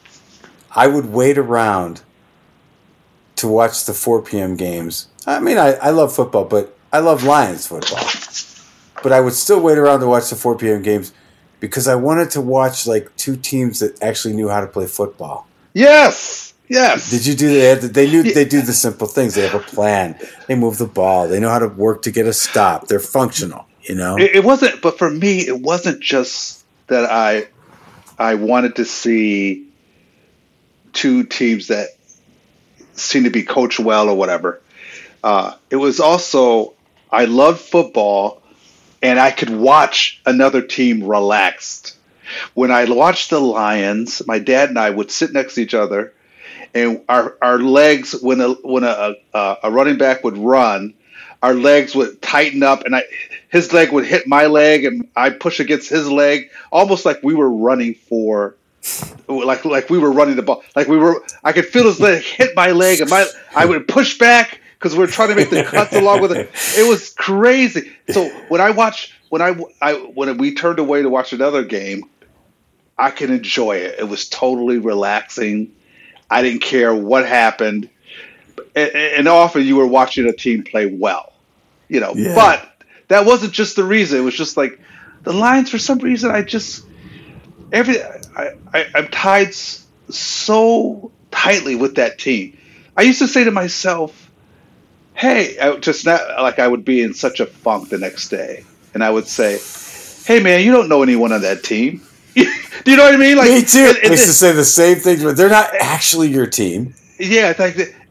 [0.75, 2.03] I would wait around
[3.37, 4.57] to watch the 4 p.m.
[4.57, 5.07] games.
[5.29, 8.03] I mean, I, I love football, but I love Lions football.
[9.03, 10.83] But I would still wait around to watch the 4 p.m.
[10.83, 11.13] games
[11.61, 15.47] because I wanted to watch like two teams that actually knew how to play football.
[15.75, 16.55] Yes.
[16.67, 17.11] Yes.
[17.11, 17.93] Did you do that?
[17.93, 19.35] They knew they do the simple things.
[19.35, 20.19] They have a plan.
[20.47, 21.29] They move the ball.
[21.29, 22.89] They know how to work to get a stop.
[22.89, 23.67] They're functional.
[23.83, 24.17] You know.
[24.17, 27.49] It, it wasn't, but for me, it wasn't just that I
[28.19, 29.69] I wanted to see
[30.93, 31.89] two teams that
[32.95, 34.61] seemed to be coached well or whatever.
[35.23, 36.75] Uh, it was also
[37.11, 38.43] I loved football,
[39.03, 41.97] and I could watch another team relaxed.
[42.55, 46.13] When I watched the Lions, my dad and I would sit next to each other,
[46.75, 50.95] and our our legs when a when a a, a running back would run,
[51.43, 53.05] our legs would tighten up, and I
[53.49, 57.35] his leg would hit my leg, and I push against his leg, almost like we
[57.35, 58.57] were running for
[59.27, 60.63] like like we were running the ball.
[60.77, 63.89] Like we were, I could feel his leg hit my leg, and my I would
[63.89, 66.51] push back because we are trying to make the cuts along with it.
[66.77, 67.91] It was crazy.
[68.11, 72.09] So when I watch, when I, I when we turned away to watch another game,
[72.97, 73.99] I can enjoy it.
[73.99, 75.75] It was totally relaxing.
[76.31, 77.89] I didn't care what happened,
[78.77, 81.33] and, and often you were watching a team play well,
[81.89, 82.13] you know.
[82.15, 82.35] Yeah.
[82.35, 84.19] But that wasn't just the reason.
[84.19, 84.79] It was just like
[85.23, 85.71] the Lions.
[85.71, 86.85] For some reason, I just
[87.73, 92.59] every I, I I'm tied so tightly with that team.
[92.97, 94.28] I used to say to myself,
[95.19, 98.65] "Hey," I just not like I would be in such a funk the next day,
[98.95, 99.59] and I would say,
[100.25, 102.03] "Hey, man, you don't know anyone on that team."
[102.35, 103.37] Do you know what I mean?
[103.37, 103.81] Like me too.
[103.81, 106.95] And, and I used to say the same things, but they're not actually your team.
[107.19, 107.53] Yeah,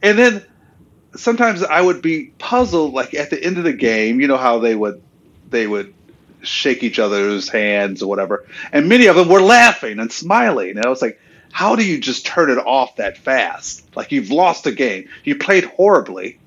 [0.04, 0.44] and then
[1.16, 2.94] sometimes I would be puzzled.
[2.94, 5.02] Like at the end of the game, you know how they would
[5.50, 5.94] they would
[6.42, 10.86] shake each other's hands or whatever, and many of them were laughing and smiling, and
[10.86, 11.20] I was like,
[11.52, 13.84] how do you just turn it off that fast?
[13.96, 16.38] Like you've lost a game, you played horribly,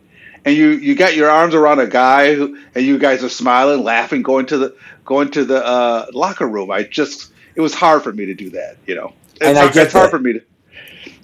[0.44, 3.84] and you you got your arms around a guy who, and you guys are smiling,
[3.84, 6.70] laughing, going to the going to the uh, locker room.
[6.70, 9.12] I just it was hard for me to do that, you know.
[9.32, 10.42] It's and hard, I get it's hard for me to.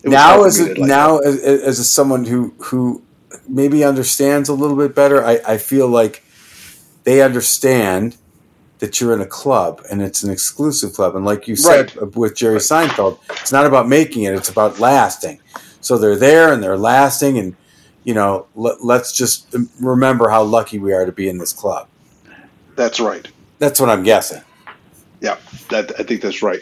[0.05, 3.03] Now, as a, like now as, as a someone who who
[3.49, 6.23] maybe understands a little bit better, I, I feel like
[7.05, 8.17] they understand
[8.79, 11.17] that you're in a club and it's an exclusive club.
[11.17, 12.15] And like you said right.
[12.15, 12.59] with Jerry.
[12.59, 15.41] Seinfeld, it's not about making it; it's about lasting.
[15.81, 17.57] So they're there and they're lasting, and
[18.07, 21.89] you know, let, let's just remember how lucky we are to be in this club.
[22.77, 23.27] That's right.
[23.59, 24.43] That's what I'm guessing.
[25.21, 25.39] Yeah,
[25.71, 26.61] that, I think that's right.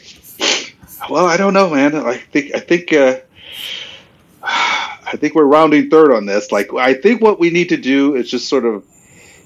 [1.11, 1.95] Well, I don't know, man.
[1.95, 3.19] I think I think uh,
[4.43, 6.51] I think we're rounding third on this.
[6.51, 8.83] Like, I think what we need to do is just sort of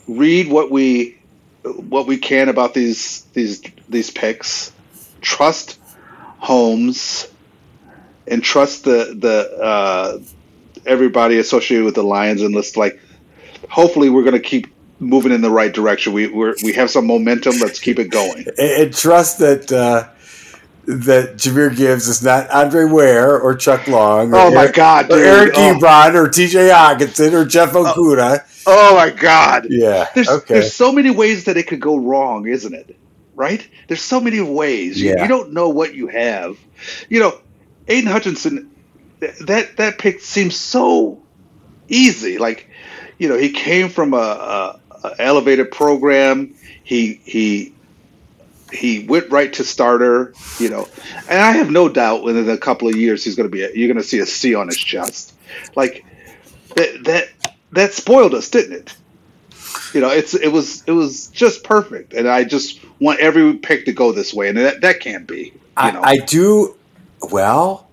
[0.06, 1.18] read what we
[1.64, 4.72] what we can about these these these picks.
[5.20, 5.80] Trust
[6.38, 7.26] Holmes
[8.28, 10.18] and trust the the uh,
[10.86, 13.00] everybody associated with the Lions, and let's like.
[13.68, 14.68] Hopefully, we're going to keep
[15.00, 16.12] moving in the right direction.
[16.12, 17.54] We we we have some momentum.
[17.60, 18.46] Let's keep it going.
[18.58, 20.08] And, trust that uh,
[20.86, 24.32] that Jahmyr Gibbs is not Andre Ware or Chuck Long.
[24.32, 25.20] Or oh my Eric, God, dude.
[25.20, 25.78] Or Eric oh.
[25.78, 26.68] Ebron or T.J.
[26.68, 27.84] Hockenson or Jeff oh.
[27.84, 28.40] Okudah.
[28.66, 29.66] Oh, oh my God.
[29.68, 30.08] Yeah.
[30.14, 30.54] There's okay.
[30.54, 32.96] there's so many ways that it could go wrong, isn't it?
[33.34, 33.66] Right?
[33.86, 35.00] There's so many ways.
[35.00, 35.16] Yeah.
[35.16, 36.58] You, you don't know what you have.
[37.08, 37.40] You know,
[37.86, 38.70] Aidan Hutchinson.
[39.20, 41.20] That that pick seems so
[41.88, 42.38] easy.
[42.38, 42.68] Like,
[43.18, 46.54] you know, he came from a, a elevated program.
[46.84, 47.74] He he
[48.72, 50.88] he went right to starter, you know,
[51.28, 53.70] and I have no doubt within a couple of years he's going to be a,
[53.72, 55.34] you're going to see a C on his chest,
[55.74, 56.04] like
[56.76, 57.28] that that
[57.72, 58.96] that spoiled us, didn't it?
[59.94, 63.86] You know, it's it was it was just perfect, and I just want every pick
[63.86, 65.54] to go this way, and that that can't be.
[65.76, 66.76] I, I do
[67.30, 67.87] well,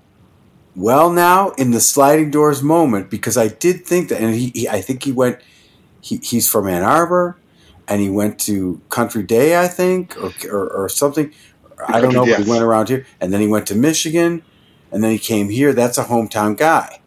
[0.76, 4.70] well now in the sliding doors moment because I did think that, and he, he
[4.70, 5.40] I think he went
[6.02, 7.38] he, he's from Ann Arbor,
[7.88, 11.34] and he went to Country Day, I think, or or, or something.
[11.88, 12.26] I don't know.
[12.26, 12.38] Yes.
[12.38, 14.44] But he went around here, and then he went to Michigan,
[14.92, 15.74] and then he came here.
[15.74, 17.02] That's a hometown guy.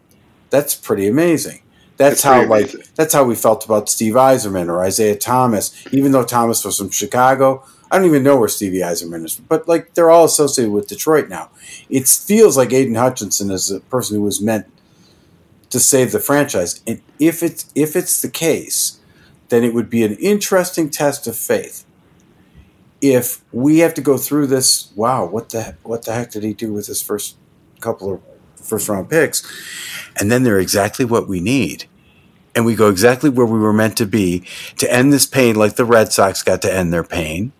[0.49, 1.61] That's pretty amazing.
[1.97, 5.73] That's how like that's how we felt about Steve Yzerman or Isiah Thomas.
[5.91, 9.67] Even though Thomas was from Chicago, I don't even know where Stevie Yzerman is, but
[9.67, 11.49] like they're all associated with Detroit now.
[11.89, 14.67] It feels like Aidan Hutchinson is a person who was meant
[15.69, 16.81] to save the franchise.
[16.85, 18.99] And if it's if it's the case,
[19.49, 21.85] then it would be an interesting test of faith.
[23.01, 26.53] If we have to go through this, wow, what the what the heck did he
[26.53, 27.37] do with his first
[27.79, 28.21] couple of
[28.55, 29.43] first round picks?
[30.19, 31.85] And then they're exactly what we need.
[32.55, 34.43] And we go exactly where we were meant to be
[34.77, 37.53] to end this pain like the Red Sox got to end their pain.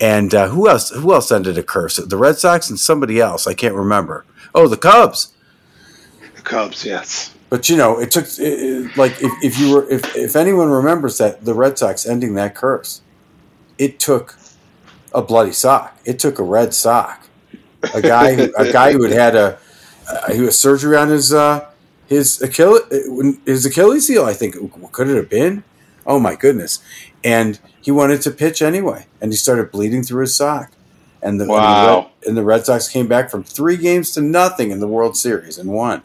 [0.00, 0.90] And uh, who else?
[0.90, 1.96] Who else ended a curse?
[1.96, 3.46] The Red Sox and somebody else.
[3.46, 4.24] I can't remember.
[4.54, 5.34] Oh, the Cubs.
[6.36, 7.34] The Cubs, yes.
[7.50, 10.70] But you know, it took it, it, like if, if you were if, if anyone
[10.70, 13.02] remembers that the Red Sox ending that curse,
[13.76, 14.36] it took
[15.12, 15.98] a bloody sock.
[16.04, 17.26] It took a red sock.
[17.94, 19.58] A guy who, a guy who had had a
[20.08, 21.68] uh, he was surgery on his uh,
[22.06, 22.82] his Achilles
[23.46, 24.24] his Achilles heel.
[24.24, 24.56] I think
[24.92, 25.64] could it have been?
[26.06, 26.80] Oh my goodness!
[27.22, 30.72] And he wanted to pitch anyway, and he started bleeding through his sock.
[31.22, 31.58] And the, wow.
[31.58, 34.80] and the, Red, and the Red Sox came back from three games to nothing in
[34.80, 36.02] the World Series and won.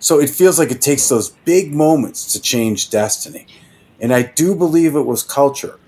[0.00, 3.46] So it feels like it takes those big moments to change destiny.
[4.00, 5.78] And I do believe it was culture.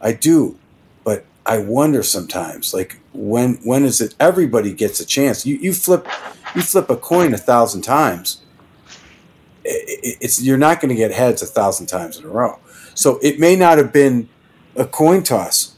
[0.00, 0.58] I do.
[1.04, 5.44] But I wonder sometimes, like when when is it everybody gets a chance?
[5.44, 6.06] You you flip
[6.54, 8.42] you flip a coin a thousand times.
[9.64, 12.58] It's you're not going to get heads a thousand times in a row.
[12.94, 14.28] So it may not have been
[14.76, 15.76] a coin toss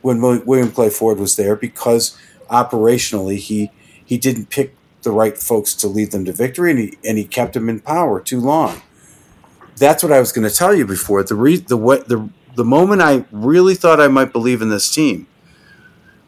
[0.00, 2.18] when William Clay Ford was there because
[2.50, 3.70] operationally he
[4.04, 7.24] he didn't pick the right folks to lead them to victory, and he and he
[7.24, 8.82] kept them in power too long.
[9.76, 11.22] That's what I was going to tell you before.
[11.22, 14.92] The re, the what the the moment I really thought I might believe in this
[14.92, 15.26] team,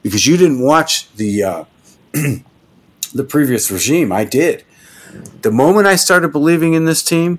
[0.02, 1.64] because you didn't watch the uh,
[2.12, 4.64] the previous regime, I did.
[5.42, 7.38] The moment I started believing in this team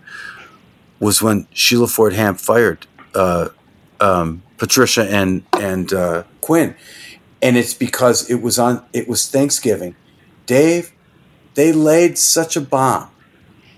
[0.99, 3.49] was when Sheila Ford Hamp fired uh,
[3.99, 6.75] um, Patricia and and uh, Quinn,
[7.41, 9.95] and it's because it was on it was Thanksgiving.
[10.45, 10.91] Dave,
[11.55, 13.09] they laid such a bomb.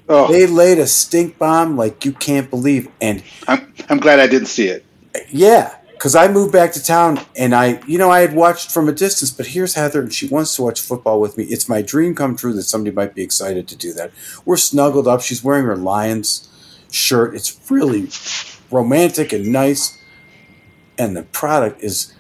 [0.09, 0.31] Oh.
[0.31, 2.89] They laid a stink bomb like you can't believe.
[3.01, 4.85] And I'm I'm glad I didn't see it.
[5.29, 8.87] Yeah, because I moved back to town and I, you know, I had watched from
[8.87, 9.31] a distance.
[9.31, 11.45] But here's Heather, and she wants to watch football with me.
[11.45, 14.11] It's my dream come true that somebody might be excited to do that.
[14.45, 15.21] We're snuggled up.
[15.21, 16.49] She's wearing her Lions
[16.91, 17.35] shirt.
[17.35, 18.09] It's really
[18.71, 20.01] romantic and nice,
[20.97, 22.13] and the product is,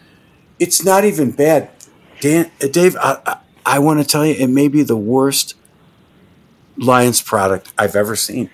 [0.59, 1.69] it's not even bad.
[2.19, 5.55] Dan, uh, Dave, I, I want to tell you, it may be the worst
[6.77, 8.49] Lions product I've ever seen.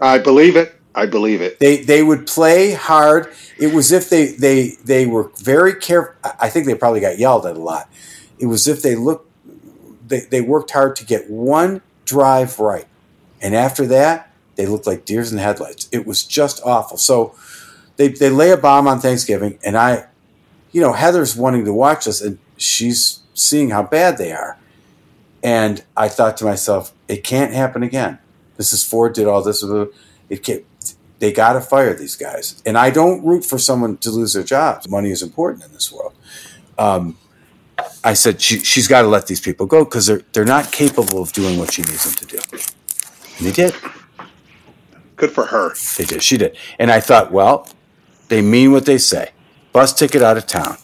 [0.00, 0.78] I believe it.
[0.94, 1.58] I believe it.
[1.58, 3.32] They they would play hard.
[3.58, 6.14] It was if they they they were very careful.
[6.38, 7.88] I think they probably got yelled at a lot.
[8.38, 9.30] It was if they looked
[10.06, 12.86] they, they worked hard to get one drive right,
[13.40, 15.88] and after that they looked like deers in headlights.
[15.92, 16.98] It was just awful.
[16.98, 17.34] So
[17.96, 20.06] they they lay a bomb on Thanksgiving, and I,
[20.72, 24.58] you know, Heather's wanting to watch this, and she's seeing how bad they are.
[25.42, 28.18] And I thought to myself, it can't happen again.
[28.58, 28.88] Mrs.
[28.88, 29.64] Ford did all this.
[30.28, 30.64] It can't,
[31.18, 32.62] they got to fire these guys.
[32.64, 34.88] And I don't root for someone to lose their jobs.
[34.88, 36.14] Money is important in this world.
[36.78, 37.16] Um,
[38.04, 41.22] I said she, she's got to let these people go because they're they're not capable
[41.22, 42.38] of doing what she needs them to do.
[43.38, 43.74] And they did.
[45.22, 45.72] Good for her.
[45.96, 46.20] They did.
[46.20, 46.56] She did.
[46.80, 47.68] And I thought, well,
[48.26, 49.30] they mean what they say.
[49.72, 50.78] Bus ticket out of town.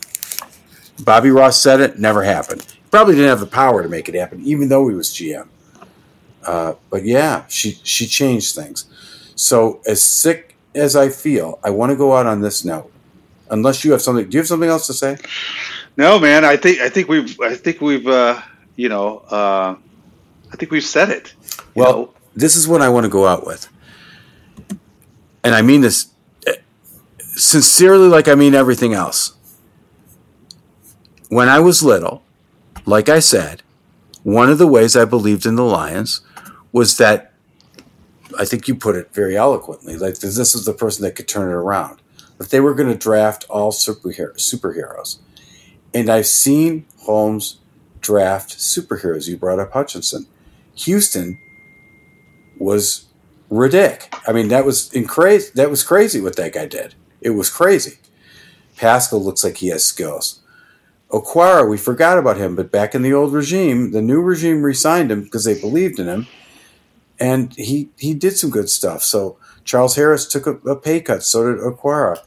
[1.01, 2.65] Bobby Ross said it, never happened.
[2.93, 5.49] Probably didn't have the power to make it happen, even though he was GM.
[6.45, 8.85] Uh, but yeah, she she changed things.
[9.35, 12.93] So as sick as I feel, I want to go out on this note.
[13.51, 15.17] Unless you have something, do you have something else to say?
[15.97, 16.45] No, man.
[16.45, 18.41] I think I think we've I think we've uh,
[18.77, 19.75] you know uh,
[20.53, 21.35] I think we've said it.
[21.75, 22.15] Well, know?
[22.37, 23.69] this is what I want to go out with,
[25.49, 26.13] and I mean this
[27.19, 29.39] sincerely, like I mean everything else
[31.29, 32.23] when I was little,
[32.87, 33.63] like I said,
[34.23, 36.23] one of the ways I believed in the Lions
[36.73, 37.33] was that
[38.39, 39.97] I think you put it very eloquently.
[39.97, 42.01] Like this is the person that could turn it around.
[42.39, 45.19] That they were going to draft all superhero, superheroes,
[45.93, 47.59] and I've seen Holmes
[48.01, 49.29] draft superheroes.
[49.29, 50.27] You brought up Hutchinson.
[50.77, 51.41] Houston
[52.59, 53.07] was
[53.51, 54.09] ridiculous.
[54.27, 55.51] I mean, that was in crazy.
[55.55, 56.95] That was crazy what that guy did.
[57.21, 57.99] It was crazy.
[58.77, 60.41] Paschal looks like he has skills.
[61.11, 65.11] Okwara, we forgot about him, but back in the old regime, the new regime re-signed
[65.11, 66.27] him because they believed in him,
[67.19, 69.03] and he he did some good stuff.
[69.03, 72.19] So Charles Harris took a, a pay cut, so did Okwara.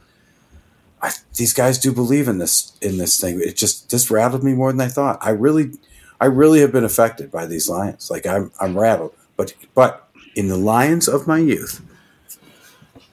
[1.01, 3.39] I, these guys do believe in this in this thing.
[3.39, 5.19] It just this rattled me more than I thought.
[5.21, 5.71] I really,
[6.19, 8.10] I really have been affected by these lions.
[8.10, 11.82] Like I'm I'm rattled, but but in the lions of my youth,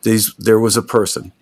[0.02, 1.32] these there was a person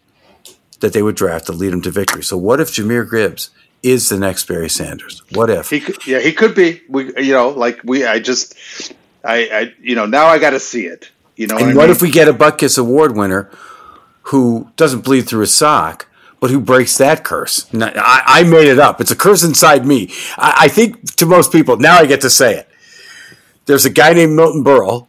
[0.80, 2.22] that they would draft to lead them to victory.
[2.22, 3.50] So what if Jahmyr Gibbs
[3.86, 5.22] is the next Barry Sanders.
[5.32, 5.70] What if?
[5.70, 6.82] He could, yeah, he could be.
[6.88, 8.54] We, you know, like we, I just,
[9.24, 11.10] I, I you know, now I got to see it.
[11.36, 13.50] You know, and what, what if we get a Butkus Award winner
[14.22, 16.08] who doesn't bleed through his sock,
[16.40, 17.72] but who breaks that curse?
[17.74, 19.00] I, I made it up.
[19.00, 20.10] It's a curse inside me.
[20.36, 22.68] I, I think to most people now I get to say it.
[23.66, 25.08] There's a guy named Milton Berle,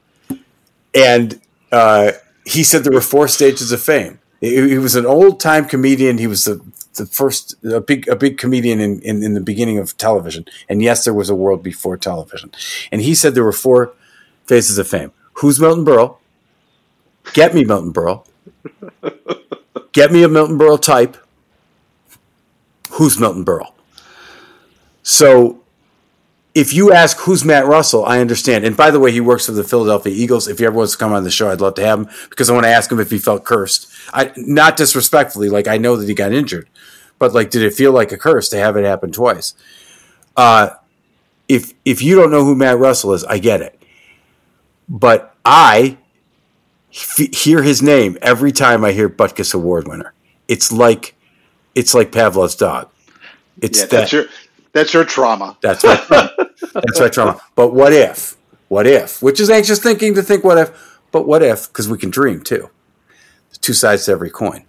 [0.97, 1.39] and
[1.71, 2.11] uh,
[2.45, 4.19] he said there were four stages of fame.
[4.41, 6.17] He, he was an old time comedian.
[6.17, 6.61] He was the
[6.95, 10.45] the first a big a big comedian in, in, in the beginning of television.
[10.67, 12.51] And yes, there was a world before television.
[12.91, 13.93] And he said there were four
[14.45, 15.11] phases of fame.
[15.33, 16.17] Who's Milton Berle?
[17.33, 18.25] Get me Milton Berle.
[19.91, 21.17] Get me a Milton Berle type.
[22.91, 23.71] Who's Milton Berle?
[25.03, 25.61] So
[26.57, 28.65] if you ask who's Matt Russell, I understand.
[28.65, 30.47] And by the way, he works for the Philadelphia Eagles.
[30.47, 32.49] If he ever wants to come on the show, I'd love to have him because
[32.49, 33.87] I want to ask him if he felt cursed.
[34.11, 36.67] I not disrespectfully, like I know that he got injured,
[37.19, 39.53] but like, did it feel like a curse to have it happen twice?
[40.35, 40.69] Uh,
[41.47, 43.79] if if you don't know who Matt Russell is, I get it.
[44.89, 45.97] but I
[46.93, 50.13] f- hear his name every time I hear Butkus Award winner.
[50.47, 51.15] It's like
[51.75, 52.89] it's like Pavlov's dog.
[53.61, 53.91] It's Yeah, that.
[53.91, 54.25] that's your
[54.73, 55.57] that's your trauma.
[55.61, 56.31] That's my trauma.
[56.73, 57.39] That's my trauma.
[57.55, 58.35] But what if?
[58.67, 59.21] What if?
[59.21, 61.67] Which is anxious thinking to think what if, but what if?
[61.67, 62.69] Because we can dream too.
[63.49, 64.65] There's two sides to every coin.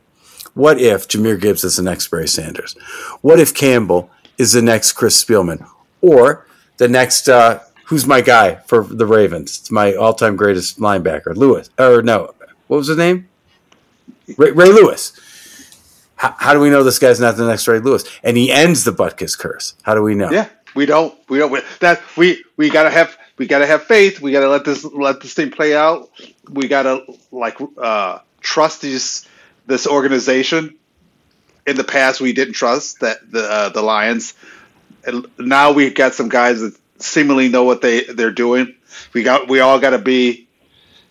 [0.54, 2.74] What if Jahmyr Gibbs is the next Barry Sanders?
[3.20, 5.66] What if Campbell is the next Chris Spielman?
[6.00, 6.46] Or
[6.76, 9.58] the next, uh, who's my guy for the Ravens?
[9.58, 11.70] It's my all time greatest linebacker, Lewis.
[11.78, 12.34] Or no,
[12.68, 13.28] what was his name?
[14.36, 15.12] Ray, Ray Lewis.
[16.18, 18.04] How, how do we know this guy's not the next Ray Lewis?
[18.22, 19.74] And he ends the Butkus curse.
[19.82, 20.30] How do we know?
[20.30, 21.16] Yeah, we don't.
[21.28, 21.50] We don't.
[21.50, 24.20] We, that we we gotta have we gotta have faith.
[24.20, 26.10] We gotta let this let this thing play out.
[26.50, 29.26] We gotta like uh, trust these
[29.66, 30.74] this organization.
[31.66, 34.34] In the past, we didn't trust that the uh, the Lions.
[35.06, 38.74] And now we've got some guys that seemingly know what they they're doing.
[39.12, 40.48] We got we all got to be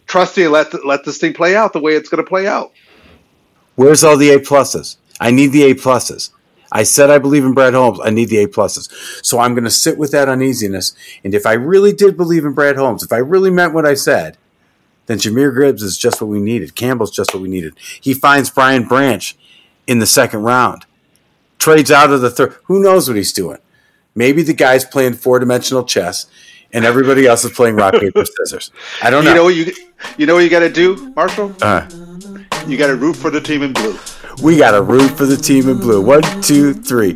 [0.05, 2.74] trusty and let let this thing play out the way it's going to play out.
[3.78, 4.97] Where's all the A pluses?
[5.19, 6.32] I need the A pluses.
[6.71, 7.99] I said I believe in Brad Holmes.
[8.03, 8.89] I need the A pluses.
[9.23, 10.95] So I'm going to sit with that uneasiness.
[11.23, 13.93] And if I really did believe in Brad Holmes, if I really meant what I
[13.93, 14.38] said,
[15.05, 16.75] then Jahmyr Gibbs is just what we needed.
[16.75, 17.78] Campbell's just what we needed.
[18.01, 19.38] He finds Brian Branch
[19.86, 20.86] in the second round,
[21.59, 22.55] trades out of the third.
[22.63, 23.59] Who knows what he's doing?
[24.15, 26.25] Maybe the guy's playing four dimensional chess,
[26.73, 28.71] and everybody else is playing rock paper scissors.
[29.03, 29.30] I don't know.
[29.30, 29.73] You know what you
[30.17, 31.55] you know what you got to do, Marshall?
[31.61, 31.88] Uh,
[32.68, 33.97] You got to root for the team in blue.
[34.43, 36.01] we got to root for the team in blue.
[36.01, 37.13] One, two, three.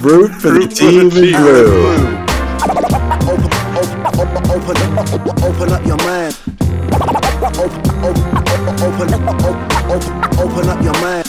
[0.00, 2.18] Root for the Root for team the in blue.
[3.28, 4.02] Open, open,
[4.50, 6.36] open, open, open up your mind.
[6.98, 8.34] Open, open,
[8.82, 9.14] open,
[9.88, 11.28] open, open up your mind.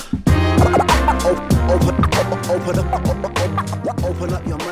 [1.23, 1.95] Open, open,
[2.49, 2.79] open,
[4.03, 4.68] open up your mind.